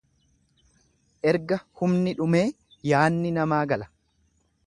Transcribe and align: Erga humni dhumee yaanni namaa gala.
Erga 1.31 1.59
humni 1.81 2.15
dhumee 2.21 2.43
yaanni 2.93 3.35
namaa 3.39 3.63
gala. 3.73 3.91